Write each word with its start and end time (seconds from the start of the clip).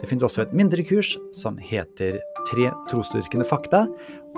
Det 0.00 0.06
finnes 0.06 0.22
også 0.22 0.44
et 0.44 0.54
mindre 0.54 0.84
kurs 0.86 1.16
som 1.34 1.58
heter 1.58 2.20
Tre 2.48 2.70
trosdyrkende 2.88 3.44
fakta. 3.44 3.82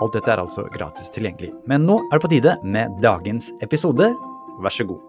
Alt 0.00 0.16
dette 0.16 0.32
er 0.32 0.40
altså 0.40 0.64
gratis 0.74 1.12
tilgjengelig. 1.14 1.52
Men 1.68 1.84
nå 1.86 1.98
er 2.08 2.16
det 2.16 2.24
på 2.24 2.30
tide 2.32 2.56
med 2.64 2.96
dagens 3.04 3.52
episode. 3.62 4.08
Vær 4.64 4.74
så 4.74 4.86
god. 4.88 5.00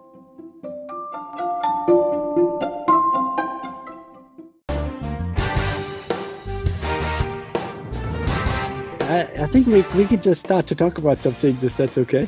I, 9.08 9.44
I 9.44 9.48
think 9.48 9.68
we, 9.68 9.84
we 9.96 10.06
could 10.06 10.22
just 10.22 10.42
start 10.42 10.68
to 10.68 10.76
talk 10.76 10.98
about 10.98 11.22
some 11.22 11.34
things 11.34 11.64
if 11.64 11.78
that's 11.78 11.98
okay. 11.98 12.28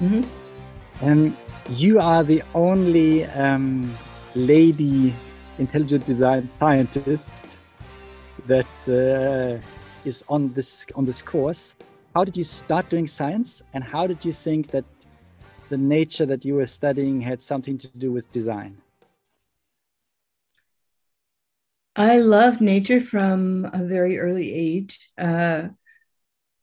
Mhm. 0.00 0.24
Um, 1.02 1.36
you 1.70 1.98
are 1.98 2.22
the 2.22 2.42
only 2.54 3.24
um, 3.24 3.90
lady 4.34 5.14
intelligent 5.60 6.04
design 6.06 6.48
scientist 6.54 7.30
that 8.46 8.72
uh, 8.88 9.60
is 10.04 10.24
on 10.28 10.52
this 10.54 10.86
on 10.96 11.04
this 11.04 11.20
course. 11.22 11.74
How 12.14 12.24
did 12.24 12.36
you 12.36 12.42
start 12.42 12.88
doing 12.88 13.06
science, 13.06 13.62
and 13.74 13.84
how 13.84 14.06
did 14.06 14.24
you 14.24 14.32
think 14.32 14.70
that 14.74 14.84
the 15.68 15.76
nature 15.76 16.26
that 16.26 16.44
you 16.44 16.54
were 16.54 16.66
studying 16.66 17.20
had 17.20 17.40
something 17.40 17.78
to 17.78 17.88
do 17.98 18.10
with 18.10 18.32
design? 18.32 18.76
I 21.94 22.18
loved 22.18 22.60
nature 22.60 23.00
from 23.00 23.68
a 23.72 23.84
very 23.84 24.18
early 24.18 24.52
age, 24.52 25.08
uh, 25.18 25.68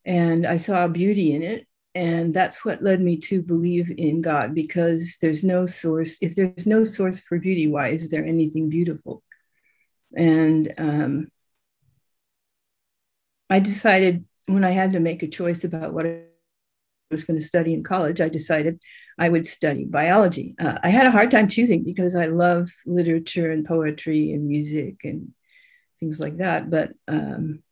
and 0.04 0.46
I 0.46 0.56
saw 0.56 0.88
beauty 0.88 1.34
in 1.34 1.42
it. 1.42 1.67
And 1.94 2.32
that's 2.32 2.64
what 2.64 2.82
led 2.82 3.00
me 3.00 3.16
to 3.16 3.42
believe 3.42 3.92
in 3.96 4.20
God 4.20 4.54
because 4.54 5.16
there's 5.20 5.42
no 5.42 5.66
source, 5.66 6.18
if 6.20 6.36
there's 6.36 6.66
no 6.66 6.84
source 6.84 7.20
for 7.20 7.38
beauty, 7.38 7.66
why 7.66 7.88
is 7.88 8.10
there 8.10 8.24
anything 8.24 8.68
beautiful? 8.68 9.22
And 10.16 10.72
um, 10.78 11.28
I 13.50 13.58
decided 13.58 14.24
when 14.46 14.64
I 14.64 14.70
had 14.70 14.92
to 14.92 15.00
make 15.00 15.22
a 15.22 15.28
choice 15.28 15.64
about 15.64 15.92
what 15.92 16.06
I 16.06 16.22
was 17.10 17.24
going 17.24 17.38
to 17.38 17.44
study 17.44 17.74
in 17.74 17.82
college, 17.82 18.20
I 18.20 18.28
decided 18.28 18.80
I 19.18 19.28
would 19.28 19.46
study 19.46 19.84
biology. 19.84 20.54
Uh, 20.58 20.78
I 20.82 20.90
had 20.90 21.06
a 21.06 21.10
hard 21.10 21.30
time 21.30 21.48
choosing 21.48 21.82
because 21.82 22.14
I 22.14 22.26
love 22.26 22.70
literature 22.86 23.50
and 23.50 23.66
poetry 23.66 24.32
and 24.32 24.46
music 24.46 25.00
and 25.04 25.32
things 25.98 26.20
like 26.20 26.38
that. 26.38 26.70
But 26.70 26.92
um, 27.08 27.62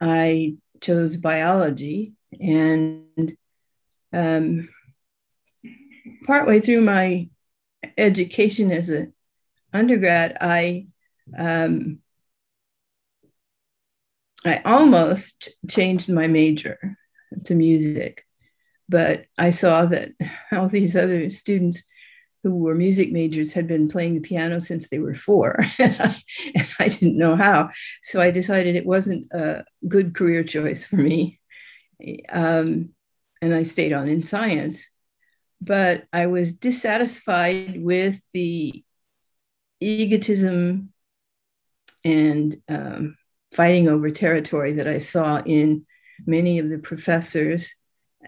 I 0.00 0.54
chose 0.80 1.16
biology, 1.16 2.14
and 2.38 3.36
um, 4.12 4.68
partway 6.26 6.60
through 6.60 6.82
my 6.82 7.28
education 7.96 8.70
as 8.72 8.88
an 8.88 9.12
undergrad, 9.72 10.36
I 10.40 10.86
um, 11.38 12.00
I 14.44 14.62
almost 14.64 15.50
changed 15.68 16.08
my 16.08 16.26
major 16.26 16.96
to 17.44 17.54
music 17.54 18.24
but 18.90 19.26
I 19.38 19.50
saw 19.50 19.86
that 19.86 20.10
all 20.52 20.68
these 20.68 20.96
other 20.96 21.30
students 21.30 21.82
who 22.42 22.56
were 22.56 22.74
music 22.74 23.12
majors 23.12 23.52
had 23.52 23.68
been 23.68 23.88
playing 23.88 24.14
the 24.14 24.20
piano 24.20 24.60
since 24.60 24.88
they 24.88 24.98
were 24.98 25.14
four, 25.14 25.62
and 25.78 25.96
I, 26.00 26.22
and 26.54 26.68
I 26.78 26.88
didn't 26.88 27.18
know 27.18 27.36
how. 27.36 27.70
So 28.02 28.20
I 28.20 28.30
decided 28.30 28.76
it 28.76 28.86
wasn't 28.86 29.30
a 29.32 29.64
good 29.86 30.14
career 30.14 30.42
choice 30.42 30.84
for 30.84 30.96
me. 30.96 31.39
Um, 32.30 32.90
and 33.42 33.54
I 33.54 33.62
stayed 33.62 33.92
on 33.92 34.08
in 34.08 34.22
science. 34.22 34.88
But 35.60 36.04
I 36.12 36.26
was 36.26 36.54
dissatisfied 36.54 37.82
with 37.82 38.20
the 38.32 38.82
egotism 39.80 40.92
and 42.02 42.56
um, 42.68 43.16
fighting 43.52 43.88
over 43.88 44.10
territory 44.10 44.74
that 44.74 44.88
I 44.88 44.98
saw 44.98 45.42
in 45.44 45.84
many 46.26 46.58
of 46.58 46.70
the 46.70 46.78
professors 46.78 47.74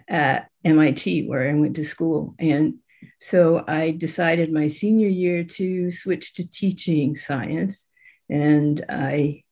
at 0.07 0.49
MIT, 0.63 1.27
where 1.27 1.49
I 1.49 1.53
went 1.53 1.75
to 1.77 1.83
school. 1.83 2.35
And 2.37 2.75
so 3.19 3.63
I 3.67 3.91
decided 3.91 4.51
my 4.51 4.67
senior 4.67 5.07
year 5.07 5.43
to 5.43 5.91
switch 5.91 6.35
to 6.35 6.47
teaching 6.47 7.15
science. 7.15 7.87
And 8.29 8.83
I 8.87 9.43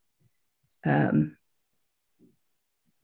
um, 0.86 1.38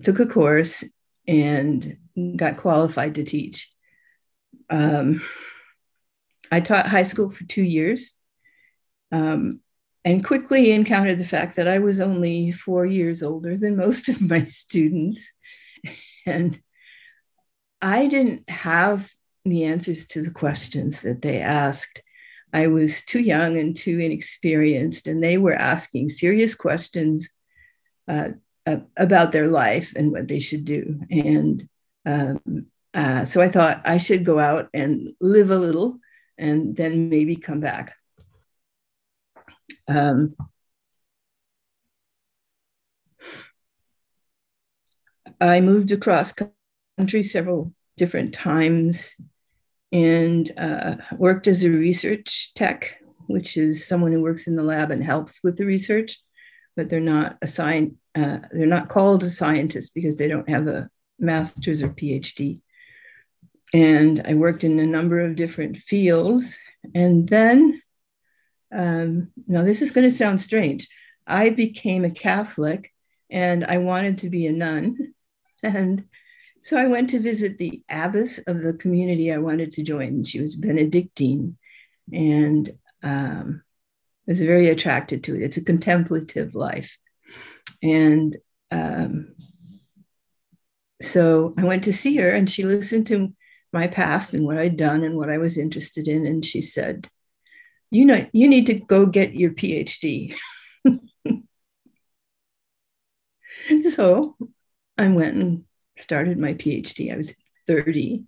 took 0.04 0.20
a 0.20 0.26
course 0.26 0.84
and 1.28 1.98
got 2.36 2.58
qualified 2.58 3.16
to 3.16 3.24
teach. 3.24 3.70
Um, 4.70 5.22
I 6.52 6.62
taught 6.62 6.88
high 6.88 7.04
school 7.04 7.30
for 7.30 7.44
two 7.44 7.64
years 7.64 8.14
um, 9.12 9.62
and 10.06 10.24
quickly 10.24 10.72
encountered 10.72 11.20
the 11.20 11.26
fact 11.26 11.58
that 11.58 11.68
I 11.68 11.80
was 11.80 12.00
only 12.00 12.52
four 12.52 12.86
years 12.86 13.22
older 13.22 13.58
than 13.58 13.76
most 13.78 14.10
of 14.10 14.22
my 14.22 14.44
students. 14.44 15.32
And 16.26 16.60
I 17.82 18.08
didn't 18.08 18.50
have 18.50 19.12
the 19.46 19.66
answers 19.66 20.08
to 20.08 20.22
the 20.22 20.32
questions 20.32 21.02
that 21.04 21.22
they 21.22 21.40
asked. 21.40 22.02
I 22.54 22.68
was 22.68 23.04
too 23.04 23.20
young 23.20 23.58
and 23.58 23.76
too 23.76 24.00
inexperienced, 24.00 25.08
and 25.08 25.22
they 25.22 25.38
were 25.38 25.54
asking 25.54 26.10
serious 26.10 26.56
questions 26.56 27.30
uh, 28.08 28.30
uh, 28.68 28.78
about 28.98 29.32
their 29.32 29.48
life 29.48 29.94
and 29.96 30.12
what 30.12 30.28
they 30.28 30.40
should 30.40 30.66
do. 30.66 31.00
And 31.10 31.68
um, 32.06 32.66
uh, 32.94 33.24
so 33.24 33.42
I 33.42 33.48
thought 33.48 33.82
I 33.86 33.98
should 33.98 34.26
go 34.26 34.40
out 34.40 34.68
and 34.74 35.14
live 35.22 35.52
a 35.52 35.58
little 35.58 36.00
and 36.38 36.76
then 36.76 37.10
maybe 37.10 37.38
come 37.38 37.62
back. 37.62 37.96
Um, 39.88 40.36
I 45.40 45.62
moved 45.62 45.92
across 45.92 46.34
country 46.98 47.24
several 47.24 47.74
different 47.96 48.34
times 48.34 49.16
and 49.92 50.52
uh, 50.58 50.98
worked 51.18 51.48
as 51.48 51.64
a 51.64 51.70
research 51.70 52.52
tech, 52.54 52.98
which 53.28 53.56
is 53.56 53.88
someone 53.88 54.12
who 54.12 54.22
works 54.22 54.48
in 54.48 54.56
the 54.56 54.64
lab 54.64 54.92
and 54.92 55.04
helps 55.04 55.42
with 55.44 55.58
the 55.58 55.66
research, 55.66 56.20
but 56.78 56.90
they're 56.90 57.02
not 57.02 57.38
assigned, 57.42 57.98
uh, 58.16 58.38
they're 58.52 58.68
not 58.68 58.88
called 58.88 59.24
a 59.24 59.30
scientist 59.30 59.94
because 59.94 60.18
they 60.18 60.28
don't 60.28 60.48
have 60.48 60.68
a 60.68 60.90
master's 61.20 61.82
or 61.82 61.90
PhD. 61.90 62.62
And 63.74 64.22
I 64.26 64.36
worked 64.36 64.64
in 64.64 64.80
a 64.80 64.86
number 64.86 65.20
of 65.20 65.36
different 65.36 65.76
fields. 65.76 66.58
And 66.96 67.28
then, 67.28 67.82
um, 68.72 69.32
now 69.48 69.64
this 69.64 69.82
is 69.82 69.92
going 69.92 70.10
to 70.10 70.16
sound 70.16 70.40
strange. 70.40 70.88
I 71.26 71.50
became 71.50 72.06
a 72.06 72.12
Catholic 72.12 72.94
and 73.30 73.66
I 73.66 73.80
wanted 73.80 74.20
to 74.20 74.30
be 74.30 74.46
a 74.46 74.54
nun. 74.54 75.14
And 75.64 76.06
so 76.62 76.78
I 76.78 76.86
went 76.86 77.10
to 77.10 77.20
visit 77.20 77.58
the 77.58 77.82
abbess 77.90 78.38
of 78.38 78.62
the 78.62 78.74
community 78.74 79.34
I 79.34 79.40
wanted 79.40 79.72
to 79.72 79.84
join. 79.84 80.24
She 80.24 80.40
was 80.40 80.56
Benedictine 80.56 81.58
and 82.14 82.70
um, 83.02 83.64
was 84.28 84.42
very 84.42 84.70
attracted 84.70 85.24
to 85.24 85.36
it. 85.36 85.42
It's 85.42 85.58
a 85.58 85.64
contemplative 85.64 86.54
life. 86.54 86.98
And 87.82 88.36
um, 88.72 89.36
so 91.02 91.54
I 91.58 91.64
went 91.64 91.86
to 91.86 91.94
see 91.94 92.18
her 92.18 92.30
and 92.30 92.50
she 92.50 92.64
listened 92.64 93.08
to 93.08 93.34
my 93.72 93.88
past 93.88 94.34
and 94.34 94.44
what 94.46 94.58
I'd 94.58 94.78
done 94.78 95.04
and 95.04 95.16
what 95.16 95.30
I 95.30 95.38
was 95.38 95.58
interested 95.58 96.08
in. 96.08 96.26
And 96.26 96.44
she 96.44 96.62
said, 96.62 97.08
you 97.90 98.06
know, 98.06 98.26
you 98.34 98.48
need 98.50 98.66
to 98.68 98.74
go 98.74 99.06
get 99.06 99.34
your 99.34 99.52
PhD. 99.52 100.36
so 103.94 104.36
I 104.98 105.08
went 105.08 105.44
and 105.44 105.64
started 105.98 106.38
my 106.38 106.54
PhD. 106.54 107.14
I 107.14 107.18
was 107.18 107.36
30. 107.68 108.24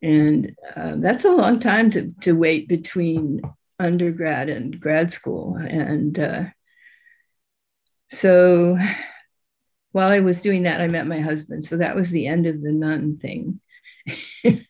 And 0.00 0.54
uh, 0.76 0.94
that's 0.96 1.24
a 1.24 1.32
long 1.32 1.58
time 1.58 1.90
to, 1.90 2.12
to 2.20 2.32
wait 2.32 2.68
between 2.68 3.40
undergrad 3.78 4.48
and 4.48 4.78
grad 4.80 5.10
school. 5.10 5.56
And 5.56 6.18
uh, 6.18 6.44
so 8.08 8.78
while 9.92 10.10
I 10.10 10.20
was 10.20 10.40
doing 10.40 10.64
that, 10.64 10.80
I 10.80 10.86
met 10.86 11.06
my 11.06 11.20
husband. 11.20 11.64
So 11.64 11.76
that 11.78 11.96
was 11.96 12.10
the 12.10 12.26
end 12.26 12.46
of 12.46 12.62
the 12.62 12.72
nun 12.72 13.18
thing. 13.18 13.60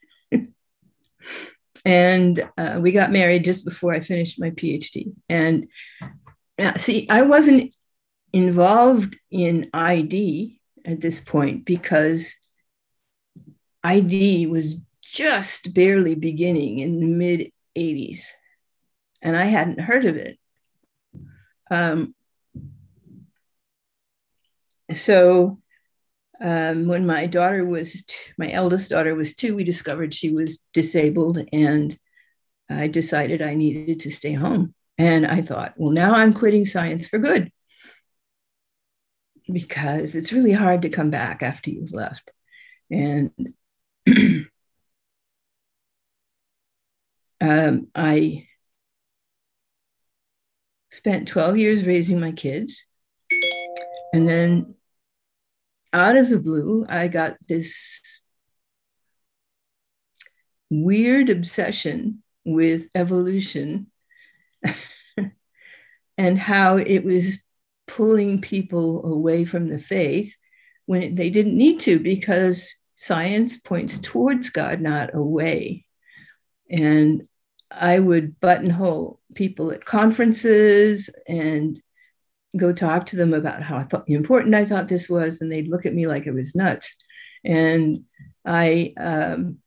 and 1.84 2.48
uh, 2.56 2.78
we 2.82 2.92
got 2.92 3.12
married 3.12 3.44
just 3.44 3.64
before 3.64 3.94
I 3.94 4.00
finished 4.00 4.40
my 4.40 4.50
PhD. 4.50 5.12
And 5.28 5.68
uh, 6.58 6.76
see, 6.76 7.08
I 7.08 7.22
wasn't 7.22 7.74
involved 8.32 9.16
in 9.30 9.70
ID 9.72 10.60
at 10.84 11.00
this 11.00 11.20
point 11.20 11.64
because 11.64 12.34
ID 13.84 14.46
was 14.46 14.82
just 15.02 15.72
barely 15.72 16.14
beginning 16.14 16.80
in 16.80 17.00
the 17.00 17.06
mid 17.06 17.52
80s, 17.76 18.28
and 19.22 19.36
I 19.36 19.44
hadn't 19.44 19.80
heard 19.80 20.04
of 20.04 20.16
it. 20.16 20.38
Um, 21.70 22.14
so 24.92 25.60
um, 26.40 26.86
when 26.86 27.06
my 27.06 27.26
daughter 27.26 27.64
was, 27.64 28.04
my 28.38 28.50
eldest 28.50 28.90
daughter 28.90 29.14
was 29.14 29.34
two, 29.34 29.54
we 29.54 29.64
discovered 29.64 30.14
she 30.14 30.32
was 30.32 30.58
disabled, 30.72 31.38
and 31.52 31.96
I 32.70 32.88
decided 32.88 33.42
I 33.42 33.54
needed 33.54 34.00
to 34.00 34.10
stay 34.10 34.32
home. 34.32 34.74
And 34.98 35.26
I 35.26 35.42
thought, 35.42 35.74
well, 35.76 35.92
now 35.92 36.14
I'm 36.14 36.34
quitting 36.34 36.66
science 36.66 37.08
for 37.08 37.18
good 37.18 37.52
because 39.50 40.14
it's 40.14 40.32
really 40.32 40.52
hard 40.52 40.82
to 40.82 40.88
come 40.88 41.10
back 41.10 41.42
after 41.42 41.70
you've 41.70 41.92
left. 41.92 42.32
And 42.90 43.30
um, 47.40 47.86
I 47.94 48.47
spent 50.98 51.28
12 51.28 51.56
years 51.56 51.86
raising 51.86 52.18
my 52.18 52.32
kids. 52.32 52.84
And 54.12 54.28
then 54.28 54.74
out 55.92 56.16
of 56.16 56.28
the 56.28 56.40
blue, 56.40 56.84
I 56.88 57.06
got 57.06 57.36
this 57.48 58.20
weird 60.70 61.30
obsession 61.30 62.24
with 62.44 62.88
evolution 62.96 63.92
and 66.18 66.36
how 66.36 66.78
it 66.78 67.04
was 67.04 67.38
pulling 67.86 68.40
people 68.40 69.06
away 69.06 69.44
from 69.44 69.68
the 69.68 69.78
faith 69.78 70.36
when 70.86 71.14
they 71.14 71.30
didn't 71.30 71.56
need 71.56 71.78
to 71.80 72.00
because 72.00 72.74
science 72.96 73.56
points 73.56 73.98
towards 73.98 74.50
God, 74.50 74.80
not 74.80 75.14
away. 75.14 75.84
And 76.68 77.28
I 77.70 77.98
would 77.98 78.40
buttonhole 78.40 79.20
people 79.34 79.70
at 79.72 79.84
conferences 79.84 81.10
and 81.26 81.80
go 82.56 82.72
talk 82.72 83.06
to 83.06 83.16
them 83.16 83.34
about 83.34 83.62
how 83.62 83.76
I 83.76 83.82
thought 83.82 84.08
important 84.08 84.54
I 84.54 84.64
thought 84.64 84.88
this 84.88 85.08
was, 85.08 85.40
and 85.40 85.52
they'd 85.52 85.68
look 85.68 85.86
at 85.86 85.94
me 85.94 86.06
like 86.06 86.26
I 86.26 86.30
was 86.30 86.54
nuts. 86.54 86.94
And 87.44 88.04
I 88.44 88.94
um, 88.96 89.58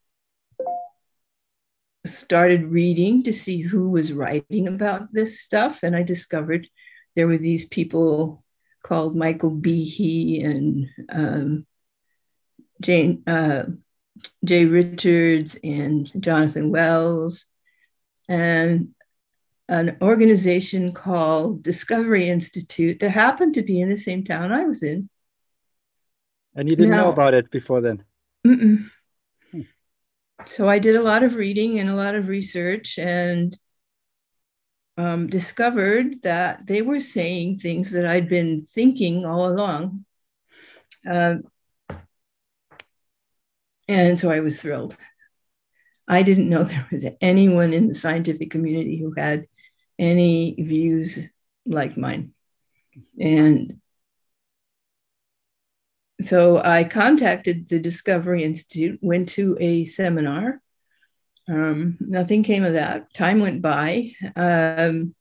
started 2.05 2.65
reading 2.65 3.23
to 3.23 3.33
see 3.33 3.61
who 3.61 3.89
was 3.89 4.13
writing 4.13 4.67
about 4.67 5.13
this 5.13 5.41
stuff, 5.41 5.83
and 5.83 5.95
I 5.95 6.03
discovered 6.03 6.67
there 7.15 7.27
were 7.27 7.37
these 7.37 7.65
people 7.65 8.43
called 8.83 9.15
Michael 9.15 9.51
Behe 9.51 10.43
and 10.43 10.87
um, 11.11 11.67
Jane 12.81 13.23
uh, 13.27 13.63
Jay 14.43 14.65
Richards 14.65 15.57
and 15.63 16.11
Jonathan 16.19 16.71
Wells, 16.71 17.45
and 18.31 18.87
an 19.67 19.97
organization 20.01 20.93
called 20.93 21.63
Discovery 21.63 22.29
Institute 22.29 22.99
that 23.01 23.09
happened 23.09 23.55
to 23.55 23.61
be 23.61 23.81
in 23.81 23.89
the 23.89 23.97
same 23.97 24.23
town 24.23 24.53
I 24.53 24.63
was 24.63 24.83
in. 24.83 25.09
And 26.55 26.69
you 26.69 26.77
didn't 26.77 26.91
now, 26.91 27.03
know 27.03 27.11
about 27.11 27.33
it 27.33 27.51
before 27.51 27.81
then? 27.81 28.03
Hmm. 28.45 28.87
So 30.45 30.69
I 30.69 30.79
did 30.79 30.95
a 30.95 31.01
lot 31.01 31.23
of 31.23 31.35
reading 31.35 31.77
and 31.79 31.89
a 31.89 31.95
lot 31.95 32.15
of 32.15 32.29
research 32.29 32.97
and 32.97 33.55
um, 34.97 35.27
discovered 35.27 36.21
that 36.23 36.65
they 36.65 36.81
were 36.81 37.01
saying 37.01 37.59
things 37.59 37.91
that 37.91 38.05
I'd 38.05 38.29
been 38.29 38.65
thinking 38.65 39.25
all 39.25 39.45
along. 39.45 40.05
Uh, 41.09 41.35
and 43.89 44.17
so 44.17 44.31
I 44.31 44.39
was 44.39 44.61
thrilled. 44.61 44.95
I 46.11 46.23
didn't 46.23 46.49
know 46.49 46.63
there 46.65 46.87
was 46.91 47.05
anyone 47.21 47.73
in 47.73 47.87
the 47.87 47.95
scientific 47.95 48.51
community 48.51 48.97
who 48.97 49.13
had 49.17 49.47
any 49.97 50.55
views 50.59 51.27
like 51.65 51.97
mine. 51.97 52.33
And 53.19 53.79
so 56.21 56.61
I 56.61 56.83
contacted 56.83 57.67
the 57.67 57.79
Discovery 57.79 58.43
Institute, 58.43 58.99
went 59.01 59.29
to 59.29 59.57
a 59.59 59.85
seminar. 59.85 60.61
Um, 61.47 61.97
nothing 61.99 62.43
came 62.43 62.63
of 62.63 62.73
that. 62.73 63.13
Time 63.13 63.39
went 63.39 63.61
by. 63.61 64.11
Um, 64.35 65.15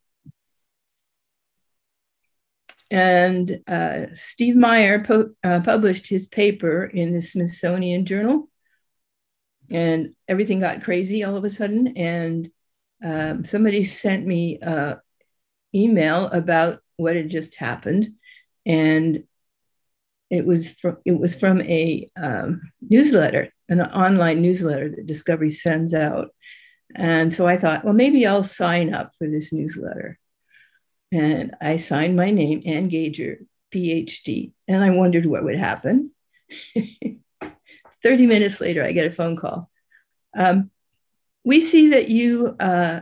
and 2.91 3.61
uh, 3.69 4.07
Steve 4.15 4.57
Meyer 4.57 5.05
po- 5.05 5.31
uh, 5.45 5.61
published 5.61 6.09
his 6.09 6.27
paper 6.27 6.85
in 6.85 7.13
the 7.13 7.23
Smithsonian 7.23 8.05
Journal. 8.05 8.50
And 9.71 10.15
everything 10.29 10.61
got 10.61 10.83
crazy 10.83 11.25
all 11.25 11.37
of 11.37 11.45
a 11.45 11.49
sudden. 11.51 11.97
And 11.97 12.51
um, 13.05 13.45
somebody 13.45 13.85
sent 13.85 14.27
me 14.27 14.59
an 14.61 14.97
email 15.75 16.27
about 16.27 16.81
what 16.97 17.17
had 17.17 17.31
just 17.31 17.57
happened, 17.57 18.09
and 18.67 19.25
it 20.29 20.47
was 20.47 20.69
from 20.71 20.99
it 21.05 21.19
was 21.19 21.35
from 21.35 21.61
a 21.63 22.09
um, 22.17 22.61
newsletter, 22.81 23.53
an 23.69 23.81
online 23.81 24.43
newsletter 24.43 24.91
that 24.91 25.07
Discovery 25.07 25.51
sends 25.51 25.95
out. 25.95 26.29
And 26.95 27.33
so 27.33 27.47
I 27.47 27.57
thought, 27.57 27.85
well, 27.85 27.95
maybe 27.95 28.27
I'll 28.27 28.43
sign 28.43 28.93
up 28.95 29.13
for 29.17 29.29
this 29.29 29.53
newsletter. 29.53 30.19
And 31.13 31.55
I 31.61 31.77
signed 31.77 32.17
my 32.17 32.31
name, 32.31 32.63
Ann 32.67 32.89
Gauger, 32.89 33.39
PhD, 33.73 34.53
and 34.69 34.83
I 34.83 34.91
wondered 34.91 35.27
what 35.27 35.45
would 35.45 35.57
happen. 35.59 36.13
30 38.03 38.27
minutes 38.27 38.61
later, 38.61 38.85
I 38.85 38.93
get 38.93 39.07
a 39.07 39.11
phone 39.11 39.37
call. 39.37 39.71
Um, 40.37 40.71
we 41.45 41.61
see 41.61 41.91
that 41.91 42.09
you 42.09 42.55
uh, 42.59 43.01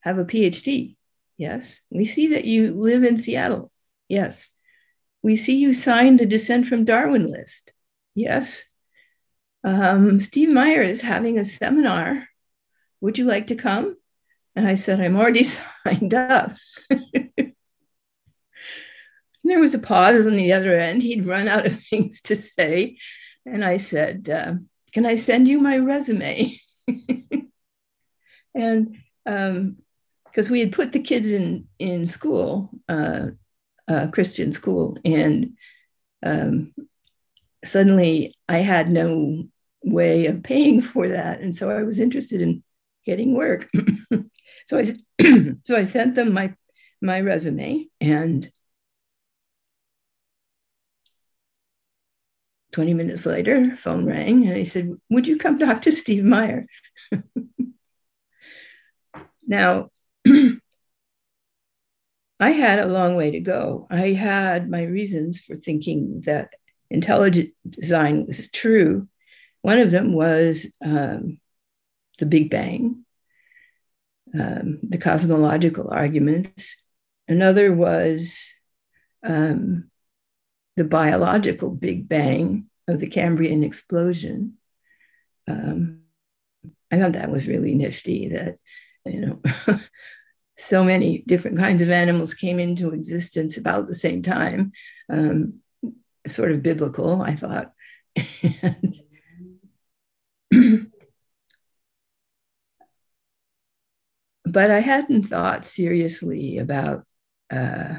have 0.00 0.18
a 0.18 0.24
PhD. 0.24 0.96
Yes. 1.36 1.80
We 1.90 2.04
see 2.04 2.28
that 2.28 2.44
you 2.44 2.74
live 2.74 3.04
in 3.04 3.18
Seattle. 3.18 3.70
Yes. 4.08 4.50
We 5.22 5.36
see 5.36 5.56
you 5.56 5.72
signed 5.72 6.20
the 6.20 6.26
Dissent 6.26 6.66
from 6.66 6.84
Darwin 6.84 7.26
list. 7.26 7.72
Yes. 8.14 8.64
Um, 9.64 10.20
Steve 10.20 10.50
Meyer 10.50 10.82
is 10.82 11.02
having 11.02 11.38
a 11.38 11.44
seminar. 11.44 12.28
Would 13.00 13.18
you 13.18 13.24
like 13.24 13.48
to 13.48 13.56
come? 13.56 13.96
And 14.54 14.66
I 14.66 14.76
said, 14.76 15.00
I'm 15.00 15.16
already 15.16 15.42
signed 15.84 16.14
up. 16.14 16.56
there 19.44 19.60
was 19.60 19.74
a 19.74 19.78
pause 19.78 20.26
on 20.26 20.36
the 20.36 20.52
other 20.52 20.78
end. 20.78 21.02
He'd 21.02 21.26
run 21.26 21.48
out 21.48 21.66
of 21.66 21.78
things 21.90 22.20
to 22.22 22.36
say. 22.36 22.98
And 23.46 23.64
I 23.64 23.76
said, 23.76 24.28
uh, 24.28 24.54
Can 24.92 25.06
I 25.06 25.16
send 25.16 25.48
you 25.48 25.60
my 25.60 25.78
resume? 25.78 26.60
and 28.54 28.96
because 29.24 30.46
um, 30.46 30.52
we 30.52 30.60
had 30.60 30.72
put 30.72 30.92
the 30.92 31.00
kids 31.00 31.30
in 31.30 31.66
in 31.78 32.06
school, 32.06 32.70
uh, 32.88 33.26
uh, 33.88 34.08
Christian 34.08 34.52
school, 34.52 34.98
and 35.04 35.56
um, 36.24 36.74
suddenly 37.64 38.34
I 38.48 38.58
had 38.58 38.90
no 38.90 39.44
way 39.82 40.26
of 40.26 40.42
paying 40.42 40.80
for 40.82 41.08
that, 41.08 41.40
and 41.40 41.54
so 41.54 41.70
I 41.70 41.82
was 41.82 42.00
interested 42.00 42.42
in 42.42 42.62
getting 43.04 43.34
work. 43.34 43.70
so 44.66 44.78
I 44.78 44.84
so 45.62 45.76
I 45.76 45.84
sent 45.84 46.14
them 46.14 46.32
my 46.32 46.54
my 47.00 47.20
resume 47.20 47.86
and 48.00 48.50
20 52.76 52.92
minutes 52.92 53.24
later 53.24 53.74
phone 53.76 54.04
rang 54.04 54.46
and 54.46 54.54
he 54.56 54.66
said 54.66 54.92
would 55.08 55.26
you 55.26 55.38
come 55.38 55.58
talk 55.58 55.80
to 55.80 55.90
steve 55.90 56.24
meyer 56.24 56.66
now, 59.46 59.90
I 62.38 62.50
had 62.50 62.80
a 62.80 62.86
long 62.86 63.16
way 63.16 63.30
to 63.30 63.40
go. 63.40 63.86
I 63.90 64.12
had 64.12 64.68
my 64.68 64.82
reasons 64.82 65.40
for 65.40 65.54
thinking 65.54 66.22
that 66.26 66.52
intelligent 66.90 67.54
design 67.68 68.26
was 68.26 68.50
true. 68.50 69.08
One 69.62 69.78
of 69.78 69.90
them 69.90 70.12
was 70.12 70.66
um, 70.84 71.40
the 72.18 72.26
Big 72.26 72.50
Bang, 72.50 73.04
um, 74.38 74.80
the 74.82 74.98
cosmological 74.98 75.88
arguments. 75.90 76.76
Another 77.26 77.72
was 77.72 78.52
um, 79.24 79.90
the 80.76 80.84
biological 80.84 81.70
Big 81.70 82.08
Bang 82.08 82.66
of 82.88 83.00
the 83.00 83.06
Cambrian 83.06 83.64
explosion. 83.64 84.54
Um, 85.48 86.00
I 86.92 86.98
thought 86.98 87.14
that 87.14 87.30
was 87.30 87.48
really 87.48 87.74
nifty 87.74 88.28
that 88.28 88.58
you 89.06 89.20
know, 89.20 89.40
so 90.56 90.84
many 90.84 91.22
different 91.26 91.58
kinds 91.58 91.82
of 91.82 91.90
animals 91.90 92.34
came 92.34 92.58
into 92.58 92.92
existence 92.92 93.56
about 93.56 93.86
the 93.86 93.94
same 93.94 94.22
time, 94.22 94.72
um, 95.08 95.60
sort 96.26 96.52
of 96.52 96.62
biblical, 96.62 97.22
I 97.22 97.34
thought. 97.36 97.72
but 104.44 104.70
I 104.70 104.80
hadn't 104.80 105.24
thought 105.24 105.66
seriously 105.66 106.58
about 106.58 107.04
uh, 107.50 107.96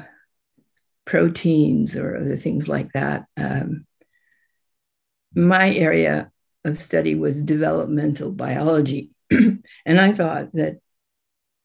proteins 1.08 1.96
or 1.96 2.16
other 2.16 2.36
things 2.36 2.68
like 2.68 2.92
that. 2.92 3.24
Um, 3.34 3.86
my 5.34 5.74
area 5.74 6.30
of 6.66 6.78
study 6.78 7.14
was 7.14 7.40
developmental 7.40 8.30
biology. 8.30 9.10
and 9.30 9.62
I 9.86 10.12
thought 10.12 10.52
that 10.52 10.80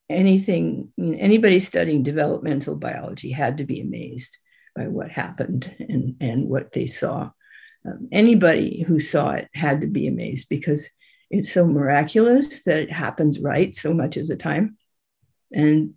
anything, 0.10 0.94
anybody 0.98 1.60
studying 1.60 2.04
developmental 2.04 2.78
biology 2.78 3.32
had 3.32 3.58
to 3.58 3.66
be 3.66 3.82
amazed 3.82 4.40
by 4.78 4.88
what 4.88 5.12
happened 5.12 5.76
and, 5.78 6.16
and 6.22 6.48
what 6.48 6.72
they 6.72 6.88
saw. 6.88 7.30
Um, 7.86 8.08
anybody 8.14 8.86
who 8.88 9.02
saw 9.02 9.32
it 9.32 9.50
had 9.54 9.82
to 9.82 9.88
be 9.88 10.08
amazed 10.08 10.48
because 10.48 10.90
it's 11.30 11.52
so 11.52 11.68
miraculous 11.68 12.64
that 12.64 12.80
it 12.80 12.92
happens 12.94 13.42
right 13.42 13.76
so 13.76 13.94
much 13.94 14.16
of 14.16 14.26
the 14.26 14.38
time. 14.38 14.78
And 15.52 15.96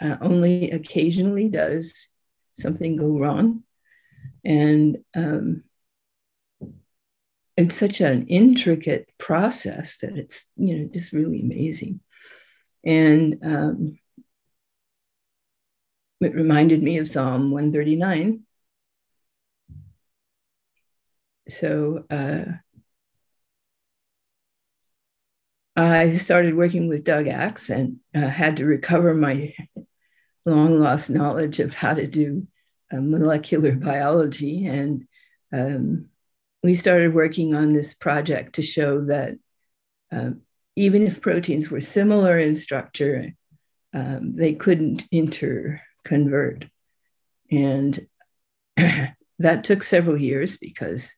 uh, 0.00 0.16
only 0.20 0.72
occasionally 0.72 1.48
does 1.48 2.08
something 2.56 2.96
go 2.96 3.18
wrong. 3.18 3.62
And 4.44 4.98
um, 5.14 5.64
it's 7.56 7.76
such 7.76 8.00
an 8.00 8.26
intricate 8.28 9.10
process 9.18 9.98
that 9.98 10.16
it's, 10.16 10.46
you 10.56 10.78
know, 10.78 10.88
just 10.92 11.12
really 11.12 11.40
amazing. 11.40 12.00
And 12.84 13.38
um, 13.44 13.98
it 16.20 16.34
reminded 16.34 16.82
me 16.82 16.98
of 16.98 17.08
Psalm 17.08 17.50
139. 17.50 18.42
So 21.48 22.04
uh, 22.08 22.44
I 25.76 26.12
started 26.12 26.54
working 26.54 26.88
with 26.88 27.04
Doug 27.04 27.28
Axe 27.28 27.70
and 27.70 27.98
uh, 28.14 28.28
had 28.28 28.58
to 28.58 28.66
recover 28.66 29.14
my 29.14 29.54
long 30.44 30.78
lost 30.78 31.10
knowledge 31.10 31.60
of 31.60 31.74
how 31.74 31.94
to 31.94 32.06
do 32.06 32.46
uh, 32.92 33.00
molecular 33.00 33.72
biology. 33.76 34.66
And 34.66 35.06
um, 35.52 36.08
we 36.62 36.74
started 36.74 37.14
working 37.14 37.54
on 37.54 37.72
this 37.72 37.94
project 37.94 38.54
to 38.56 38.62
show 38.62 39.04
that 39.06 39.38
um, 40.10 40.42
even 40.76 41.02
if 41.02 41.20
proteins 41.20 41.70
were 41.70 41.80
similar 41.80 42.38
in 42.38 42.56
structure, 42.56 43.32
um, 43.94 44.36
they 44.36 44.54
couldn't 44.54 45.08
interconvert. 45.10 46.68
And 47.50 47.98
that 48.76 49.64
took 49.64 49.82
several 49.82 50.18
years 50.18 50.56
because 50.56 51.14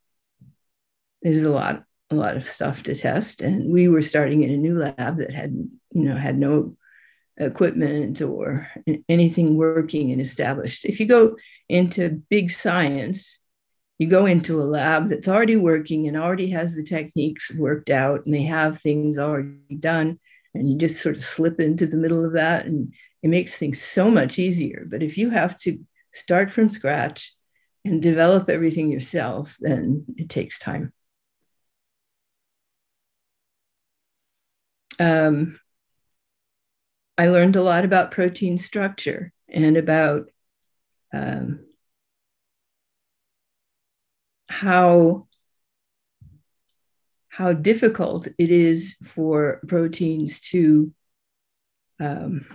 there's 1.23 1.45
a 1.45 1.53
lot, 1.53 1.85
a 2.11 2.15
lot 2.15 2.37
of 2.37 2.47
stuff 2.47 2.83
to 2.85 2.95
test. 2.95 3.43
And 3.43 3.73
we 3.73 3.89
were 3.89 4.03
starting 4.03 4.43
in 4.43 4.51
a 4.51 4.57
new 4.57 4.79
lab 4.79 5.19
that 5.19 5.33
had, 5.33 5.53
you 5.53 6.05
know, 6.05 6.17
had 6.17 6.39
no 6.39 6.77
equipment 7.37 8.23
or 8.23 8.69
anything 9.09 9.57
working 9.57 10.13
and 10.13 10.21
established. 10.21 10.85
If 10.85 11.01
you 11.01 11.07
go 11.07 11.37
into 11.69 12.23
big 12.31 12.51
science, 12.51 13.39
you 13.99 14.09
go 14.09 14.27
into 14.27 14.61
a 14.61 14.65
lab 14.65 15.09
that's 15.09 15.29
already 15.29 15.57
working 15.57 16.09
and 16.09 16.17
already 16.17 16.51
has 16.51 16.75
the 16.75 16.83
techniques 16.83 17.53
worked 17.55 17.91
out 17.91 18.25
and 18.27 18.35
they 18.35 18.43
have 18.43 18.81
things 18.81 19.19
already 19.19 19.77
done 19.79 20.19
and 20.55 20.71
you 20.71 20.79
just 20.79 21.01
sort 21.01 21.17
of 21.17 21.23
slip 21.23 21.61
into 21.61 21.87
the 21.87 21.97
middle 21.97 22.25
of 22.25 22.33
that 22.33 22.67
and 22.67 22.95
it 23.23 23.29
makes 23.29 23.57
things 23.57 23.81
so 23.81 24.11
much 24.11 24.39
easier 24.39 24.85
but 24.89 25.03
if 25.03 25.17
you 25.17 25.31
have 25.31 25.57
to 25.59 25.79
start 26.13 26.51
from 26.51 26.69
scratch 26.69 27.35
and 27.85 28.03
develop 28.03 28.49
everything 28.49 28.91
yourself 28.91 29.57
then 29.61 30.05
it 30.17 30.29
takes 30.29 30.59
time 30.59 30.93
um, 35.01 35.59
i 37.19 37.29
learned 37.29 37.57
a 37.57 37.63
lot 37.63 37.85
about 37.85 38.11
protein 38.11 38.59
structure 38.59 39.33
and 39.49 39.77
about 39.77 40.29
um, 41.13 41.61
how 44.49 45.27
how 47.29 47.53
difficult 47.53 48.29
it 48.39 48.51
is 48.53 48.97
for 49.03 49.61
proteins 49.67 50.41
to 50.41 50.93
um, 51.99 52.47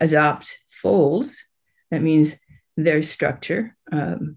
adopt 0.00 0.58
folds. 0.68 1.44
That 1.90 2.02
means 2.02 2.36
their 2.76 3.02
structure. 3.02 3.76
Um, 3.90 4.36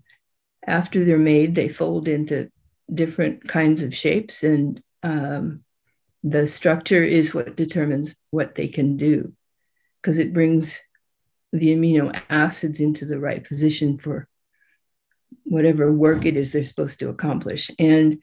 after 0.65 1.05
they're 1.05 1.19
made, 1.19 1.53
they 1.53 1.69
fold 1.69 2.07
into 2.07 2.49
different 2.91 3.47
kinds 3.47 3.83
of 3.83 3.93
shapes, 3.93 4.43
and 4.43 4.81
um, 5.03 5.63
the 6.23 6.45
structure 6.47 7.03
is 7.03 7.33
what 7.33 7.55
determines 7.55 8.15
what 8.29 8.55
they 8.55 8.67
can 8.67 8.95
do 8.95 9.33
because 10.01 10.19
it 10.19 10.33
brings 10.33 10.81
the 11.51 11.75
amino 11.75 12.17
acids 12.29 12.79
into 12.79 13.05
the 13.05 13.19
right 13.19 13.43
position 13.43 13.97
for 13.97 14.27
whatever 15.43 15.91
work 15.91 16.25
it 16.25 16.37
is 16.37 16.51
they're 16.51 16.63
supposed 16.63 16.99
to 16.99 17.09
accomplish. 17.09 17.69
And 17.77 18.21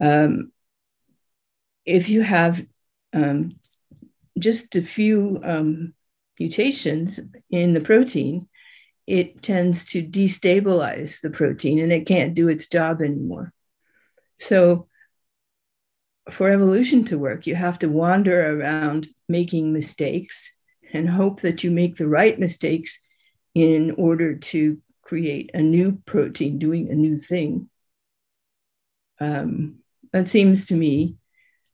um, 0.00 0.52
if 1.84 2.08
you 2.08 2.22
have 2.22 2.64
um, 3.12 3.56
just 4.38 4.76
a 4.76 4.82
few 4.82 5.40
um, 5.42 5.94
mutations 6.38 7.20
in 7.50 7.74
the 7.74 7.80
protein, 7.80 8.48
it 9.06 9.42
tends 9.42 9.86
to 9.86 10.02
destabilize 10.02 11.20
the 11.20 11.30
protein 11.30 11.80
and 11.80 11.92
it 11.92 12.06
can't 12.06 12.34
do 12.34 12.48
its 12.48 12.68
job 12.68 13.02
anymore. 13.02 13.52
So, 14.38 14.86
for 16.28 16.50
evolution 16.50 17.04
to 17.06 17.18
work, 17.18 17.46
you 17.46 17.54
have 17.54 17.78
to 17.80 17.88
wander 17.88 18.60
around 18.60 19.08
making 19.28 19.72
mistakes 19.72 20.52
and 20.92 21.08
hope 21.08 21.40
that 21.40 21.64
you 21.64 21.70
make 21.70 21.96
the 21.96 22.08
right 22.08 22.38
mistakes 22.38 22.98
in 23.54 23.92
order 23.92 24.36
to 24.36 24.78
create 25.02 25.50
a 25.54 25.60
new 25.60 26.00
protein 26.04 26.58
doing 26.58 26.90
a 26.90 26.94
new 26.94 27.16
thing. 27.16 27.68
Um, 29.18 29.76
that 30.12 30.28
seems 30.28 30.66
to 30.66 30.74
me 30.74 31.16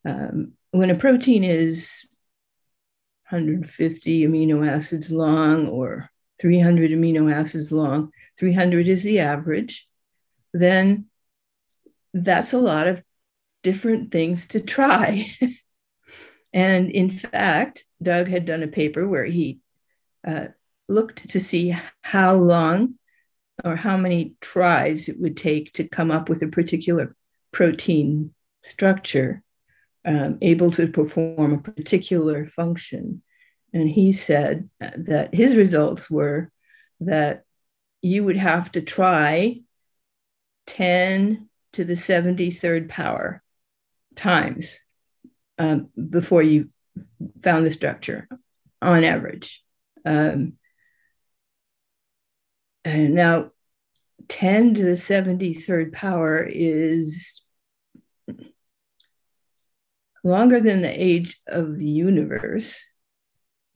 um, 0.05 0.53
when 0.71 0.91
a 0.91 0.95
protein 0.95 1.45
is 1.45 2.07
150 3.31 4.27
amino 4.27 4.69
acids 4.69 5.11
long 5.11 5.67
or 5.69 6.11
300 6.41 6.91
amino 6.93 7.33
acids 7.33 7.73
long, 7.73 8.11
300 8.39 8.87
is 8.89 9.03
the 9.03 9.21
average, 9.21 9.87
then 10.53 11.07
that's 12.13 12.53
a 12.53 12.59
lot 12.59 12.87
of 12.87 13.03
different 13.67 14.13
things 14.13 14.47
to 14.47 14.61
try. 14.61 15.29
and 16.53 16.89
in 16.89 17.11
fact, 17.11 17.85
Doug 18.01 18.29
had 18.29 18.45
done 18.45 18.63
a 18.63 18.69
paper 18.69 19.09
where 19.09 19.25
he 19.25 19.59
uh, 20.25 20.47
looked 20.89 21.31
to 21.31 21.41
see 21.41 21.77
how 22.03 22.37
long 22.37 22.95
or 23.65 23.75
how 23.75 23.97
many 23.97 24.37
tries 24.41 25.09
it 25.09 25.19
would 25.19 25.37
take 25.37 25.73
to 25.73 25.89
come 25.89 26.13
up 26.13 26.29
with 26.29 26.43
a 26.43 26.47
particular 26.47 27.13
protein 27.51 28.33
structure 28.63 29.43
um, 30.05 30.39
able 30.41 30.71
to 30.71 30.87
perform 30.87 31.53
a 31.53 31.59
particular 31.59 32.47
function. 32.47 33.21
And 33.73 33.89
he 33.89 34.13
said 34.13 34.71
that 34.79 35.35
his 35.35 35.57
results 35.57 36.09
were 36.09 36.53
that 37.01 37.43
you 38.01 38.23
would 38.23 38.37
have 38.37 38.71
to 38.73 38.81
try 38.81 39.63
10 40.69 41.49
to 41.73 41.85
the 41.85 41.95
73rd 41.95 42.89
power 42.89 43.43
times 44.17 44.81
um, 45.59 45.89
before 46.11 46.43
you 46.43 46.71
found 47.43 47.65
the 47.65 47.73
structure 47.73 48.29
on 48.83 49.05
average. 49.05 49.63
Um, 50.05 50.55
and 52.85 53.15
now 53.15 53.51
10 54.29 54.75
to 54.75 54.83
the 54.83 54.93
73rd 54.93 55.93
power 55.93 56.47
is 56.49 57.43
longer 60.25 60.61
than 60.61 60.83
the 60.83 61.03
age 61.05 61.41
of 61.47 61.79
the 61.79 61.89
universe. 61.89 62.85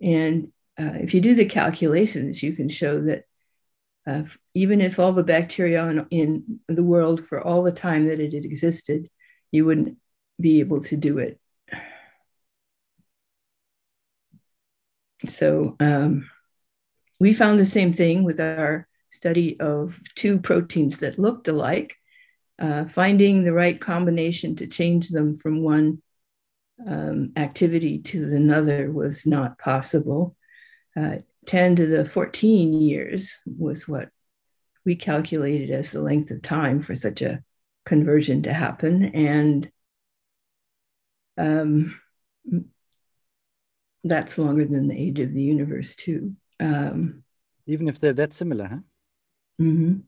And 0.01 0.53
uh, 0.79 0.95
if 0.95 1.15
you 1.15 1.21
do 1.21 1.35
the 1.35 1.45
calculations, 1.45 2.43
you 2.43 2.53
can 2.55 2.69
show 2.69 3.01
that 3.03 3.25
uh, 4.07 4.23
even 4.55 4.81
if 4.81 4.99
all 4.99 5.13
the 5.13 5.23
bacteria 5.23 5.87
in, 5.89 6.07
in 6.11 6.61
the 6.69 6.83
world 6.83 7.27
for 7.27 7.41
all 7.41 7.63
the 7.63 7.73
time 7.73 8.07
that 8.07 8.19
it 8.19 8.33
had 8.33 8.45
existed, 8.45 9.09
you 9.53 9.65
wouldn't 9.65 9.99
be 10.41 10.61
able 10.61 10.81
to 10.81 10.97
do 10.97 11.19
it. 11.19 11.39
So 15.27 15.77
um, 15.81 16.31
we 17.19 17.35
found 17.35 17.59
the 17.59 17.67
same 17.67 17.93
thing 17.93 18.25
with 18.25 18.41
our 18.41 18.89
study 19.11 19.59
of 19.61 20.01
two 20.15 20.39
proteins 20.39 20.99
that 20.99 21.19
looked 21.19 21.49
alike, 21.49 21.97
uh, 22.59 22.87
finding 22.87 23.45
the 23.45 23.53
right 23.53 23.79
combination 23.79 24.57
to 24.57 24.67
change 24.67 25.09
them 25.09 25.35
from 25.35 25.63
one 25.63 26.03
um, 26.87 27.33
activity 27.37 27.99
to 27.99 28.35
another 28.35 28.91
was 28.91 29.27
not 29.27 29.59
possible. 29.59 30.37
Uh, 30.99 31.17
10 31.47 31.77
to 31.77 31.87
the 31.87 32.05
14 32.05 32.73
years 32.73 33.37
was 33.47 33.89
what 33.89 34.09
we 34.85 34.97
calculated 34.97 35.71
as 35.71 35.93
the 35.93 36.03
length 36.03 36.31
of 36.31 36.43
time 36.43 36.81
for 36.83 36.95
such 36.95 37.23
a 37.23 37.43
conversion 37.85 38.43
to 38.43 38.53
happen. 38.53 39.05
And 39.07 39.71
um, 41.41 41.99
that's 44.05 44.39
longer 44.39 44.65
than 44.65 44.89
the 44.89 44.99
age 44.99 45.21
of 45.21 45.33
the 45.33 45.43
universe, 45.43 45.97
too. 45.97 46.37
Um, 46.59 47.25
Even 47.67 47.89
if 47.89 47.99
they're 47.99 48.13
that 48.15 48.35
similar, 48.35 48.67
huh? 48.67 48.79
Mm-hmm. 49.61 50.01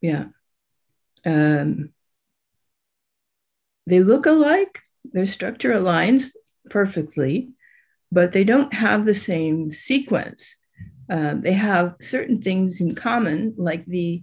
Yeah. 0.00 0.26
Um, 1.24 1.90
they 3.86 4.00
look 4.02 4.26
alike, 4.26 4.80
their 5.04 5.26
structure 5.26 5.72
aligns 5.72 6.30
perfectly, 6.68 7.50
but 8.12 8.32
they 8.32 8.44
don't 8.44 8.72
have 8.72 9.04
the 9.04 9.14
same 9.14 9.72
sequence. 9.72 10.56
Um, 11.08 11.40
they 11.40 11.52
have 11.52 11.96
certain 12.00 12.40
things 12.40 12.80
in 12.80 12.94
common, 12.94 13.54
like 13.56 13.84
the 13.86 14.22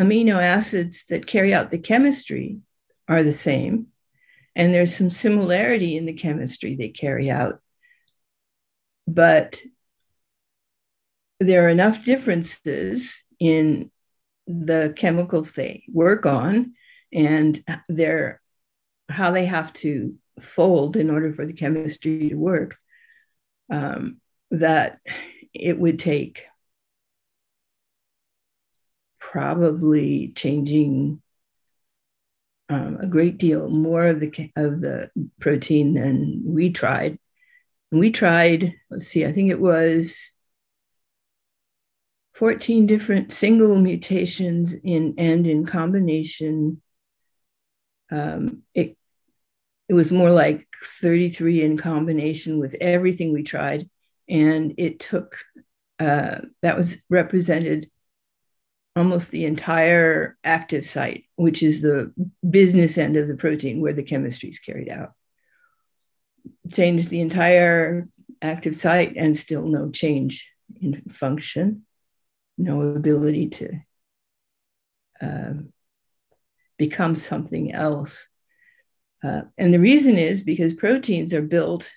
amino 0.00 0.40
acids 0.40 1.04
that 1.08 1.26
carry 1.26 1.52
out 1.52 1.70
the 1.70 1.78
chemistry 1.78 2.58
are 3.08 3.22
the 3.22 3.32
same. 3.32 3.88
And 4.56 4.74
there's 4.74 4.96
some 4.96 5.10
similarity 5.10 5.96
in 5.96 6.06
the 6.06 6.12
chemistry 6.12 6.76
they 6.76 6.88
carry 6.88 7.30
out. 7.30 7.60
But 9.06 9.60
there 11.38 11.66
are 11.66 11.70
enough 11.70 12.04
differences 12.04 13.18
in 13.38 13.90
the 14.46 14.92
chemicals 14.96 15.54
they 15.54 15.84
work 15.92 16.26
on 16.26 16.74
and 17.12 17.62
their 17.88 18.40
how 19.08 19.30
they 19.30 19.46
have 19.46 19.72
to 19.72 20.14
fold 20.40 20.96
in 20.96 21.10
order 21.10 21.32
for 21.32 21.46
the 21.46 21.52
chemistry 21.52 22.30
to 22.30 22.34
work 22.36 22.76
um, 23.70 24.20
that 24.50 24.98
it 25.52 25.78
would 25.78 25.98
take 25.98 26.44
probably 29.18 30.32
changing 30.34 31.22
um, 32.70 32.98
a 33.00 33.06
great 33.06 33.36
deal 33.36 33.68
more 33.68 34.06
of 34.06 34.20
the 34.20 34.50
of 34.56 34.80
the 34.80 35.10
protein 35.40 35.94
than 35.94 36.42
we 36.44 36.70
tried. 36.70 37.18
And 37.90 38.00
we 38.00 38.12
tried. 38.12 38.74
Let's 38.88 39.08
see. 39.08 39.26
I 39.26 39.32
think 39.32 39.50
it 39.50 39.60
was 39.60 40.30
14 42.34 42.86
different 42.86 43.32
single 43.32 43.76
mutations 43.76 44.72
in 44.72 45.14
and 45.18 45.46
in 45.46 45.66
combination. 45.66 46.80
Um, 48.12 48.62
it 48.72 48.96
it 49.88 49.94
was 49.94 50.12
more 50.12 50.30
like 50.30 50.68
33 51.00 51.64
in 51.64 51.76
combination 51.76 52.60
with 52.60 52.76
everything 52.80 53.32
we 53.32 53.42
tried, 53.42 53.90
and 54.28 54.74
it 54.78 55.00
took 55.00 55.38
uh, 55.98 56.42
that 56.62 56.76
was 56.76 56.98
represented 57.08 57.90
almost 58.96 59.30
the 59.30 59.44
entire 59.44 60.36
active 60.42 60.84
site, 60.84 61.24
which 61.36 61.62
is 61.62 61.80
the 61.80 62.12
business 62.48 62.98
end 62.98 63.16
of 63.16 63.28
the 63.28 63.36
protein 63.36 63.80
where 63.80 63.92
the 63.92 64.02
chemistry 64.02 64.48
is 64.48 64.58
carried 64.58 64.88
out. 64.88 65.12
Change 66.72 67.08
the 67.08 67.20
entire 67.20 68.08
active 68.42 68.74
site 68.74 69.14
and 69.16 69.36
still 69.36 69.66
no 69.66 69.90
change 69.90 70.50
in 70.80 71.02
function, 71.10 71.84
no 72.58 72.80
ability 72.80 73.48
to 73.48 73.80
uh, 75.20 75.52
become 76.78 77.14
something 77.14 77.72
else. 77.72 78.26
Uh, 79.22 79.42
and 79.58 79.72
the 79.72 79.78
reason 79.78 80.16
is 80.16 80.40
because 80.40 80.72
proteins 80.72 81.34
are 81.34 81.42
built 81.42 81.92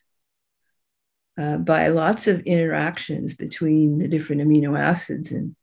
uh, 1.40 1.58
by 1.58 1.88
lots 1.88 2.28
of 2.28 2.42
interactions 2.42 3.34
between 3.34 3.98
the 3.98 4.08
different 4.08 4.42
amino 4.42 4.78
acids 4.78 5.32
and 5.32 5.56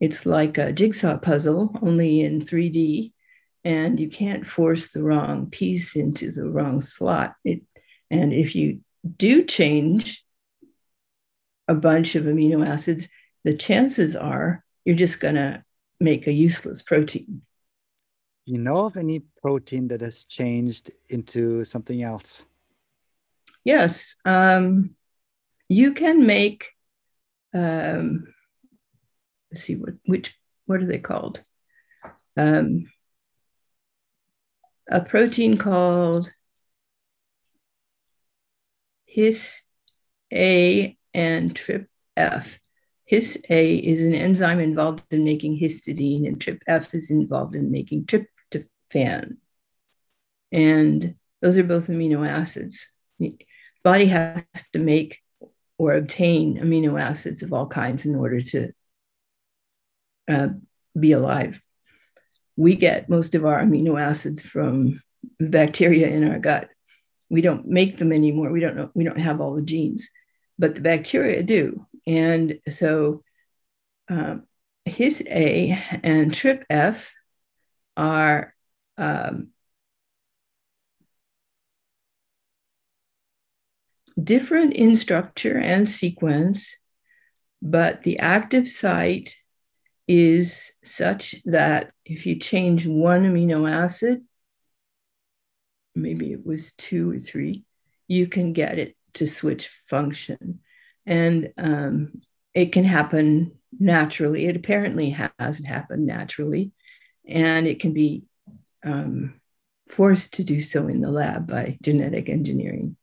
it's 0.00 0.26
like 0.26 0.58
a 0.58 0.72
jigsaw 0.72 1.18
puzzle, 1.18 1.76
only 1.82 2.22
in 2.22 2.40
3D, 2.40 3.12
and 3.64 3.98
you 3.98 4.08
can't 4.08 4.46
force 4.46 4.90
the 4.90 5.02
wrong 5.02 5.46
piece 5.50 5.96
into 5.96 6.30
the 6.30 6.48
wrong 6.48 6.80
slot. 6.80 7.34
It, 7.44 7.62
and 8.10 8.32
if 8.32 8.54
you 8.54 8.80
do 9.16 9.44
change 9.44 10.24
a 11.66 11.74
bunch 11.74 12.14
of 12.14 12.24
amino 12.24 12.66
acids, 12.66 13.08
the 13.44 13.54
chances 13.54 14.16
are 14.16 14.64
you're 14.84 14.96
just 14.96 15.20
going 15.20 15.34
to 15.34 15.62
make 16.00 16.26
a 16.26 16.32
useless 16.32 16.82
protein. 16.82 17.42
You 18.46 18.58
know 18.58 18.86
of 18.86 18.96
any 18.96 19.20
protein 19.42 19.88
that 19.88 20.00
has 20.00 20.24
changed 20.24 20.90
into 21.10 21.64
something 21.64 22.02
else? 22.02 22.46
Yes. 23.64 24.14
Um, 24.24 24.94
you 25.68 25.92
can 25.92 26.26
make 26.26 26.70
um, 27.52 28.32
let's 29.50 29.64
see 29.64 29.76
what 29.76 29.94
which 30.04 30.34
what 30.66 30.82
are 30.82 30.86
they 30.86 30.98
called? 30.98 31.42
Um, 32.36 32.90
a 34.90 35.00
protein 35.00 35.56
called 35.58 36.32
his 39.06 39.62
A 40.32 40.96
and 41.14 41.54
trip 41.54 41.88
F. 42.16 42.58
HisA 43.10 43.82
is 43.82 44.04
an 44.04 44.14
enzyme 44.14 44.60
involved 44.60 45.02
in 45.10 45.24
making 45.24 45.58
histidine, 45.58 46.26
and 46.26 46.38
TrpF 46.38 46.94
is 46.94 47.10
involved 47.10 47.54
in 47.54 47.70
making 47.70 48.04
tryptophan. 48.04 49.38
And 50.52 51.14
those 51.40 51.56
are 51.56 51.64
both 51.64 51.88
amino 51.88 52.28
acids. 52.28 52.86
The 53.18 53.34
body 53.82 54.06
has 54.06 54.44
to 54.74 54.78
make 54.78 55.20
or 55.78 55.94
obtain 55.94 56.58
amino 56.58 57.00
acids 57.00 57.42
of 57.42 57.52
all 57.52 57.66
kinds 57.66 58.04
in 58.04 58.14
order 58.14 58.40
to 58.40 58.72
uh, 60.28 60.48
be 60.98 61.12
alive. 61.12 61.60
We 62.56 62.74
get 62.76 63.08
most 63.08 63.34
of 63.34 63.44
our 63.44 63.60
amino 63.60 64.00
acids 64.00 64.42
from 64.42 65.00
bacteria 65.38 66.08
in 66.08 66.28
our 66.28 66.38
gut. 66.38 66.68
We 67.30 67.40
don't 67.40 67.66
make 67.66 67.98
them 67.98 68.12
anymore. 68.12 68.50
We 68.50 68.60
don't 68.60 68.76
know. 68.76 68.90
We 68.94 69.04
don't 69.04 69.20
have 69.20 69.40
all 69.40 69.54
the 69.54 69.62
genes, 69.62 70.08
but 70.58 70.74
the 70.74 70.80
bacteria 70.80 71.42
do. 71.42 71.86
And 72.06 72.58
so, 72.70 73.22
um, 74.08 74.44
HisA 74.88 76.00
and 76.02 76.32
TrpF 76.32 77.08
are 77.96 78.54
um, 78.96 79.48
different 84.22 84.72
in 84.72 84.96
structure 84.96 85.58
and 85.58 85.88
sequence, 85.88 86.76
but 87.60 88.02
the 88.02 88.18
active 88.18 88.68
site 88.68 89.34
is 90.08 90.72
such 90.82 91.34
that 91.44 91.92
if 92.06 92.24
you 92.24 92.36
change 92.36 92.86
one 92.86 93.24
amino 93.24 93.70
acid, 93.70 94.24
maybe 95.94 96.32
it 96.32 96.44
was 96.44 96.72
two 96.72 97.10
or 97.12 97.18
three, 97.18 97.64
you 98.06 98.26
can 98.26 98.54
get 98.54 98.78
it 98.78 98.96
to 99.14 99.26
switch 99.26 99.68
function. 99.68 100.60
And 101.04 101.52
um, 101.58 102.22
it 102.54 102.72
can 102.72 102.84
happen 102.84 103.52
naturally. 103.78 104.46
It 104.46 104.56
apparently 104.56 105.10
has 105.38 105.64
happened 105.64 106.06
naturally. 106.06 106.72
And 107.26 107.66
it 107.66 107.78
can 107.78 107.92
be 107.92 108.24
um, 108.82 109.40
forced 109.88 110.34
to 110.34 110.44
do 110.44 110.60
so 110.60 110.88
in 110.88 111.02
the 111.02 111.10
lab 111.10 111.46
by 111.46 111.76
genetic 111.82 112.30
engineering. 112.30 112.96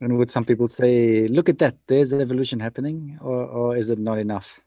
And 0.00 0.18
would 0.18 0.30
some 0.30 0.44
people 0.44 0.66
say, 0.66 1.28
look 1.28 1.48
at 1.48 1.60
that, 1.60 1.76
there's 1.86 2.12
evolution 2.12 2.58
happening, 2.58 3.18
or, 3.20 3.44
or 3.44 3.76
is 3.76 3.90
it 3.90 4.00
not 4.00 4.18
enough? 4.18 4.60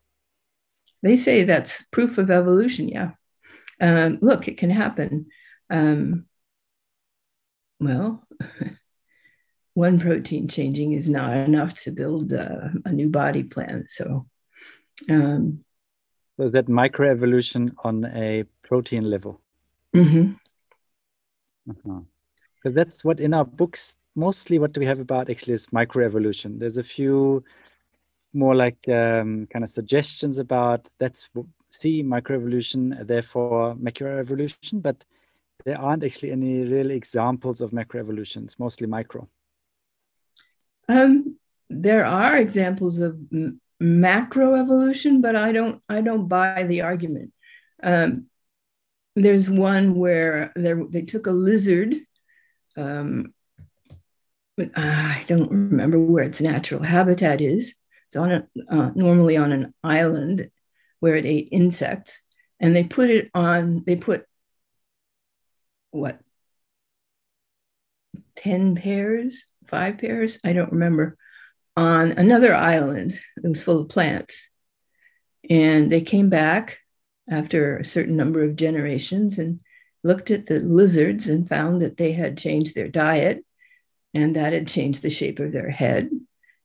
They 1.05 1.17
say 1.17 1.43
that's 1.43 1.83
proof 1.83 2.17
of 2.17 2.31
evolution. 2.31 2.89
Yeah. 2.89 3.11
Um, 3.79 4.17
look, 4.23 4.47
it 4.47 4.57
can 4.57 4.71
happen. 4.71 5.27
Um, 5.69 6.25
well, 7.79 8.27
one 9.75 9.99
protein 9.99 10.47
changing 10.47 10.93
is 10.93 11.07
not 11.07 11.37
enough 11.37 11.75
to 11.83 11.91
build 11.91 12.33
a, 12.33 12.73
a 12.85 12.91
new 12.91 13.09
body 13.09 13.43
plan. 13.43 13.85
So, 13.87 14.25
um, 15.07 15.63
so 16.37 16.49
that 16.49 16.65
microevolution 16.65 17.75
on 17.83 18.05
a 18.05 18.45
protein 18.63 19.07
level. 19.07 19.41
Mm-hmm. 19.95 20.31
Uh-huh. 21.69 21.99
So 22.63 22.69
that's 22.71 23.05
what 23.05 23.19
in 23.19 23.35
our 23.35 23.45
books 23.45 23.95
mostly 24.15 24.57
what 24.57 24.73
do 24.73 24.79
we 24.79 24.87
have 24.87 25.01
about 25.01 25.29
actually 25.29 25.53
is 25.53 25.67
microevolution. 25.67 26.57
There's 26.57 26.77
a 26.77 26.83
few 26.83 27.43
more 28.35 28.55
like 28.55 28.77
um, 28.89 29.47
kind 29.47 29.63
of 29.63 29.69
suggestions 29.69 30.39
about 30.39 30.87
that's 30.99 31.29
see 31.69 32.03
microevolution, 32.03 33.05
therefore 33.07 33.75
macroevolution, 33.75 34.81
but 34.81 35.03
there 35.65 35.79
aren't 35.79 36.03
actually 36.03 36.31
any 36.31 36.63
real 36.63 36.91
examples 36.91 37.61
of 37.61 37.71
macroevolution. 37.71 38.43
It's 38.43 38.59
mostly 38.59 38.87
micro. 38.87 39.27
Um, 40.87 41.37
there 41.69 42.05
are 42.05 42.37
examples 42.37 42.99
of 42.99 43.17
m- 43.33 43.59
macroevolution, 43.81 45.21
but 45.21 45.35
I 45.35 45.51
don't 45.51 45.81
I 45.89 46.01
don't 46.01 46.27
buy 46.27 46.63
the 46.63 46.81
argument. 46.81 47.31
Um, 47.81 48.27
there's 49.15 49.49
one 49.49 49.95
where 49.95 50.51
they 50.55 51.01
took 51.01 51.27
a 51.27 51.31
lizard. 51.31 51.95
Um, 52.77 53.33
I 54.75 55.23
don't 55.27 55.51
remember 55.51 55.99
where 55.99 56.23
its 56.23 56.41
natural 56.41 56.83
habitat 56.83 57.41
is, 57.41 57.75
it's 58.15 58.21
on 58.21 58.31
a, 58.31 58.47
uh, 58.69 58.91
normally 58.95 59.35
on 59.35 59.51
an 59.51 59.73
island 59.83 60.49
where 60.99 61.15
it 61.15 61.25
ate 61.25 61.49
insects, 61.51 62.21
and 62.59 62.75
they 62.75 62.83
put 62.83 63.09
it 63.09 63.29
on. 63.33 63.83
They 63.85 63.95
put 63.95 64.25
what? 65.91 66.19
ten 68.35 68.75
pairs, 68.75 69.45
five 69.67 69.97
pairs, 69.97 70.39
I 70.43 70.53
don't 70.53 70.71
remember, 70.71 71.17
on 71.77 72.11
another 72.13 72.53
island 72.53 73.19
that 73.37 73.47
was 73.47 73.63
full 73.63 73.81
of 73.81 73.89
plants, 73.89 74.49
and 75.49 75.91
they 75.91 76.01
came 76.01 76.29
back 76.29 76.79
after 77.29 77.77
a 77.77 77.83
certain 77.83 78.15
number 78.15 78.43
of 78.43 78.55
generations 78.55 79.39
and 79.39 79.59
looked 80.03 80.31
at 80.31 80.45
the 80.45 80.59
lizards 80.59 81.27
and 81.27 81.49
found 81.49 81.81
that 81.81 81.97
they 81.97 82.11
had 82.11 82.37
changed 82.37 82.75
their 82.75 82.87
diet 82.87 83.43
and 84.13 84.35
that 84.35 84.53
had 84.53 84.67
changed 84.67 85.01
the 85.01 85.09
shape 85.09 85.39
of 85.39 85.51
their 85.51 85.69
head. 85.69 86.09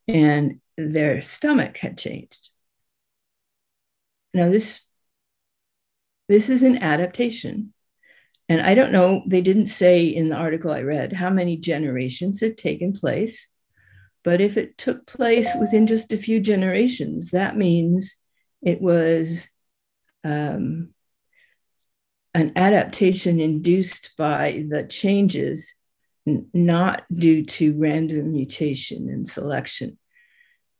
And 0.07 0.60
their 0.77 1.21
stomach 1.21 1.77
had 1.77 1.97
changed. 1.97 2.49
Now, 4.33 4.49
this, 4.49 4.79
this 6.29 6.49
is 6.49 6.63
an 6.63 6.77
adaptation. 6.77 7.73
And 8.47 8.61
I 8.61 8.75
don't 8.75 8.91
know, 8.91 9.23
they 9.27 9.41
didn't 9.41 9.67
say 9.67 10.05
in 10.05 10.29
the 10.29 10.35
article 10.35 10.71
I 10.71 10.81
read 10.81 11.13
how 11.13 11.29
many 11.29 11.57
generations 11.57 12.41
had 12.41 12.57
taken 12.57 12.93
place. 12.93 13.47
But 14.23 14.41
if 14.41 14.57
it 14.57 14.77
took 14.77 15.07
place 15.07 15.53
within 15.59 15.87
just 15.87 16.11
a 16.11 16.17
few 16.17 16.39
generations, 16.39 17.31
that 17.31 17.57
means 17.57 18.15
it 18.61 18.81
was 18.81 19.49
um, 20.23 20.89
an 22.33 22.53
adaptation 22.55 23.39
induced 23.39 24.11
by 24.17 24.65
the 24.69 24.83
changes, 24.83 25.75
not 26.25 27.03
due 27.11 27.45
to 27.45 27.77
random 27.77 28.31
mutation 28.31 29.09
and 29.09 29.27
selection. 29.27 29.97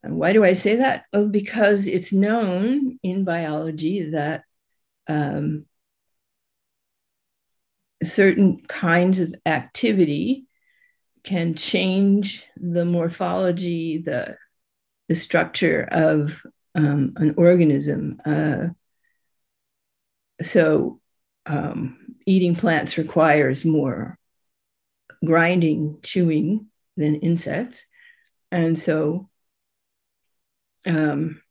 And 0.03 0.15
why 0.15 0.33
do 0.33 0.43
I 0.43 0.53
say 0.53 0.77
that? 0.77 1.05
Well, 1.13 1.29
because 1.29 1.87
it's 1.87 2.11
known 2.11 2.99
in 3.03 3.23
biology 3.23 4.11
that 4.11 4.43
um, 5.07 5.65
certain 8.03 8.61
kinds 8.67 9.19
of 9.19 9.35
activity 9.45 10.47
can 11.23 11.53
change 11.53 12.45
the 12.57 12.85
morphology, 12.85 13.99
the, 13.99 14.35
the 15.07 15.15
structure 15.15 15.87
of 15.91 16.41
um, 16.73 17.13
an 17.17 17.35
organism. 17.37 18.19
Uh, 18.25 18.67
so, 20.41 20.99
um, 21.45 22.15
eating 22.25 22.55
plants 22.55 22.97
requires 22.97 23.65
more 23.65 24.17
grinding, 25.23 25.99
chewing 26.01 26.67
than 26.97 27.15
insects. 27.15 27.85
And 28.51 28.77
so, 28.77 29.29
um, 30.87 31.41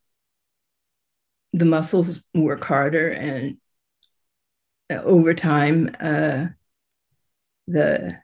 the 1.53 1.65
muscles 1.65 2.25
work 2.35 2.65
harder, 2.65 3.09
and 3.09 3.59
uh, 4.91 5.03
over 5.03 5.35
time, 5.35 5.95
uh, 6.01 6.47
the 7.67 8.19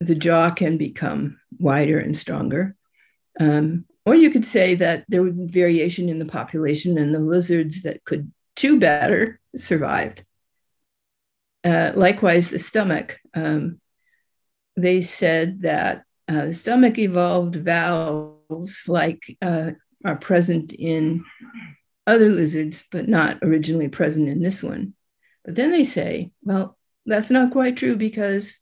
the 0.00 0.14
jaw 0.14 0.50
can 0.50 0.78
become 0.78 1.38
wider 1.58 1.98
and 1.98 2.18
stronger. 2.18 2.74
Um, 3.38 3.84
or 4.04 4.16
you 4.16 4.30
could 4.30 4.44
say 4.44 4.74
that 4.74 5.04
there 5.08 5.22
was 5.22 5.38
variation 5.38 6.08
in 6.08 6.18
the 6.18 6.26
population, 6.26 6.98
and 6.98 7.14
the 7.14 7.20
lizards 7.20 7.82
that 7.82 8.04
could 8.04 8.32
chew 8.56 8.80
better 8.80 9.40
survived. 9.56 10.24
Uh, 11.64 11.92
likewise, 11.94 12.50
the 12.50 12.58
stomach. 12.58 13.18
Um, 13.34 13.80
they 14.76 15.02
said 15.02 15.62
that 15.62 16.04
uh, 16.28 16.46
the 16.46 16.54
stomach 16.54 16.98
evolved 16.98 17.56
valves 17.56 18.88
like 18.88 19.36
uh, 19.42 19.72
are 20.04 20.16
present 20.16 20.72
in 20.72 21.24
other 22.06 22.30
lizards, 22.30 22.84
but 22.90 23.08
not 23.08 23.38
originally 23.42 23.88
present 23.88 24.28
in 24.28 24.40
this 24.40 24.62
one. 24.62 24.94
But 25.44 25.54
then 25.54 25.70
they 25.70 25.84
say, 25.84 26.32
well, 26.42 26.76
that's 27.06 27.30
not 27.30 27.52
quite 27.52 27.76
true 27.76 27.96
because 27.96 28.58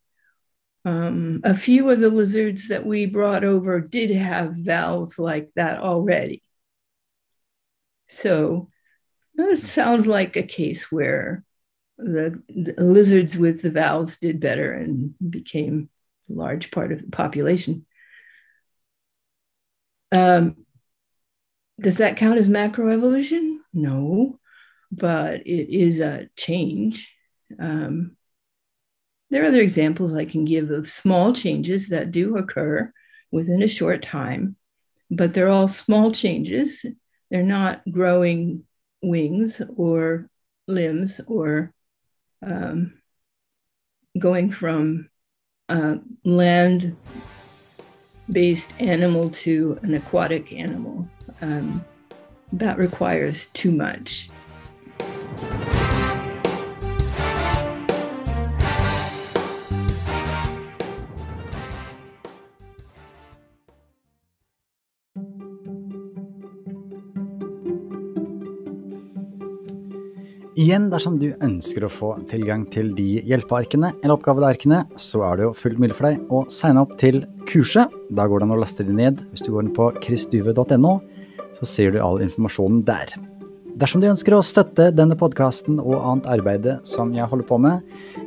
um, 0.85 1.41
a 1.45 1.55
few 1.55 1.91
of 1.91 2.01
the 2.01 2.11
lizards 2.11 2.69
that 2.69 2.87
we 2.87 3.07
brought 3.07 3.45
over 3.45 3.81
did 3.81 4.11
have 4.11 4.55
valves 4.55 5.19
like 5.19 5.51
that 5.57 5.79
already. 5.81 6.43
So 8.09 8.71
this 9.35 9.71
sounds 9.71 10.07
like 10.07 10.37
a 10.37 10.43
case 10.43 10.91
where 10.91 11.45
the, 11.99 12.43
the, 12.49 12.75
lizards 12.83 13.37
with 13.37 13.63
the 13.63 13.71
valves 13.71 14.19
did 14.19 14.41
better 14.41 14.73
and 14.73 15.15
became 15.29 15.91
a 16.31 16.33
large 16.33 16.71
part 16.71 16.93
of 16.93 17.03
the 17.03 17.11
population. 17.11 17.87
Um, 20.13 20.57
does 21.81 21.97
that 21.97 22.17
count 22.17 22.39
as 22.39 22.49
macroevolution? 22.49 23.59
No, 23.73 24.39
but 24.93 25.47
it 25.47 25.75
is 25.75 26.01
a 26.01 26.29
change. 26.37 27.13
Um, 27.59 28.17
there 29.31 29.45
are 29.45 29.47
other 29.47 29.61
examples 29.61 30.13
I 30.13 30.25
can 30.25 30.45
give 30.45 30.71
of 30.71 30.89
small 30.89 31.33
changes 31.33 31.89
that 31.89 32.11
do 32.11 32.37
occur 32.37 32.93
within 33.31 33.63
a 33.63 33.69
short 33.69 34.03
time, 34.03 34.57
but 35.11 35.35
they're 35.35 35.49
all 35.49 35.69
small 35.69 36.11
changes. 36.11 36.85
They're 37.31 37.43
not 37.43 37.83
growing 37.91 38.65
wings 39.03 39.63
or 39.77 40.29
limbs 40.67 41.21
or 41.27 41.73
um, 42.45 42.95
going 44.19 44.51
from 44.51 45.09
a 45.69 45.99
land 46.25 46.97
based 48.31 48.75
animal 48.81 49.31
to 49.31 49.79
an 49.83 49.95
aquatic 49.95 50.53
animal. 50.53 51.09
Um, 51.43 51.85
that 52.53 52.79
requires 52.79 53.49
too 53.55 53.73
much. 53.73 54.29
Igjen, 70.61 70.91
dersom 70.93 71.15
du 71.17 71.31
ønsker 71.41 71.87
å 71.87 71.89
få 71.89 72.09
tilgang 72.29 72.67
til 72.69 72.91
de 72.93 73.23
hjelpearkene 73.25 73.95
eller 74.03 74.13
oppgavearkene, 74.19 74.83
så 75.01 75.23
er 75.25 75.39
det 75.39 75.47
jo 75.47 75.55
fullt 75.57 75.79
mulig 75.81 75.97
for 75.97 76.11
deg 76.11 76.27
å 76.29 76.43
signe 76.53 76.83
opp 76.85 76.97
til 77.01 77.23
kurset. 77.49 77.89
Da 78.13 78.27
går 78.29 78.43
det 78.43 78.49
an 78.49 78.53
å 78.53 78.59
laste 78.61 78.85
det 78.85 78.97
ned. 78.99 79.23
Hvis 79.31 79.47
du 79.47 79.55
går 79.55 79.65
inn 79.65 79.73
på 79.79 79.87
chrisduve.no, 80.05 80.93
så 81.61 81.67
ser 81.69 81.93
du 81.95 82.01
all 82.03 82.23
informasjonen 82.25 82.83
der. 82.89 83.15
Dersom 83.81 84.03
du 84.03 84.09
ønsker 84.11 84.35
å 84.35 84.43
støtte 84.45 84.91
denne 84.93 85.17
podkasten 85.17 85.79
og 85.81 86.01
annet 86.01 86.27
arbeid 86.33 86.67
som 86.89 87.15
jeg 87.15 87.29
holder 87.31 87.47
på 87.49 87.57
med, 87.63 87.81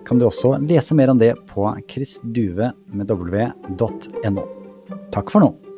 kan 0.07 0.17
du 0.19 0.25
også 0.29 0.55
lese 0.63 0.95
mer 0.97 1.11
om 1.13 1.19
det 1.19 1.33
på 1.51 1.67
chrisduve.no. 1.91 3.03
Takk 5.13 5.27
for 5.33 5.39
nå. 5.43 5.72